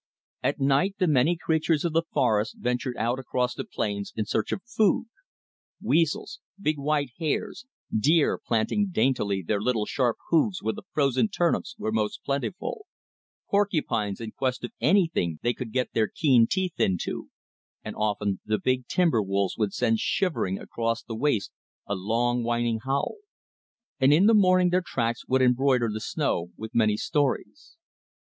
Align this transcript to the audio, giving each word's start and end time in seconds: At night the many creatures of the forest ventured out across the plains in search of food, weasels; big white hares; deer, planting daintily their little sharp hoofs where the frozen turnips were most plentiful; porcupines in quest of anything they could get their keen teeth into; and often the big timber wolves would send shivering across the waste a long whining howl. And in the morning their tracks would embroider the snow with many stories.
At 0.41 0.59
night 0.59 0.95
the 0.97 1.05
many 1.05 1.37
creatures 1.37 1.85
of 1.85 1.93
the 1.93 2.01
forest 2.11 2.55
ventured 2.57 2.97
out 2.97 3.19
across 3.19 3.53
the 3.53 3.63
plains 3.63 4.11
in 4.15 4.25
search 4.25 4.51
of 4.51 4.63
food, 4.65 5.05
weasels; 5.79 6.39
big 6.59 6.79
white 6.79 7.11
hares; 7.19 7.67
deer, 7.95 8.39
planting 8.43 8.87
daintily 8.91 9.43
their 9.43 9.61
little 9.61 9.85
sharp 9.85 10.17
hoofs 10.31 10.63
where 10.63 10.73
the 10.73 10.81
frozen 10.91 11.29
turnips 11.29 11.75
were 11.77 11.91
most 11.91 12.23
plentiful; 12.23 12.87
porcupines 13.47 14.19
in 14.19 14.31
quest 14.31 14.63
of 14.63 14.71
anything 14.81 15.37
they 15.43 15.53
could 15.53 15.71
get 15.71 15.93
their 15.93 16.07
keen 16.07 16.47
teeth 16.49 16.79
into; 16.79 17.29
and 17.83 17.95
often 17.95 18.39
the 18.43 18.57
big 18.57 18.87
timber 18.87 19.21
wolves 19.21 19.55
would 19.55 19.71
send 19.71 19.99
shivering 19.99 20.57
across 20.57 21.03
the 21.03 21.13
waste 21.15 21.51
a 21.85 21.93
long 21.93 22.41
whining 22.41 22.79
howl. 22.85 23.17
And 23.99 24.11
in 24.11 24.25
the 24.25 24.33
morning 24.33 24.71
their 24.71 24.81
tracks 24.83 25.27
would 25.27 25.43
embroider 25.43 25.91
the 25.93 26.01
snow 26.01 26.49
with 26.57 26.73
many 26.73 26.97
stories. 26.97 27.77